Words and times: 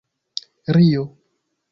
rio 0.77 1.03